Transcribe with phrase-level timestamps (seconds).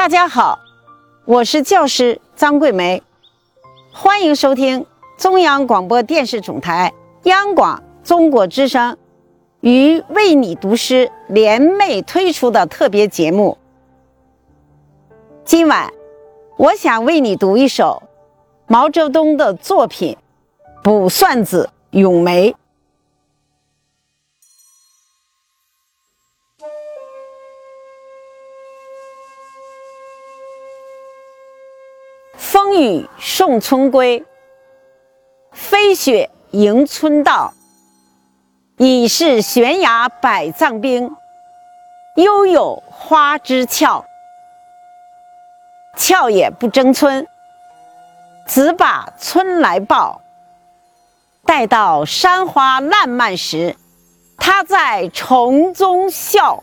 [0.00, 0.58] 大家好，
[1.26, 3.02] 我是教师张桂梅，
[3.92, 4.86] 欢迎收听
[5.18, 8.96] 中央广播电视总台央广中国之声
[9.60, 13.58] 与为你读诗联袂推出的特别节目。
[15.44, 15.92] 今晚，
[16.56, 18.02] 我想为你读一首
[18.66, 20.16] 毛泽东的作品
[20.82, 22.52] 《卜算子·咏梅》。
[32.70, 34.24] 风雨送春归，
[35.50, 37.52] 飞雪迎春到。
[38.76, 41.16] 已是悬崖百丈冰，
[42.14, 44.04] 犹有花枝俏。
[45.96, 47.26] 俏也不争春，
[48.46, 50.20] 只把春来报。
[51.44, 53.74] 待到山花烂漫时，
[54.36, 56.62] 他在丛中笑。